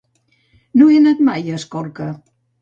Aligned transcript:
No 0.81 0.87
he 0.93 0.97
anat 1.01 1.21
mai 1.29 1.53
a 1.57 1.61
Escorca. 1.61 2.09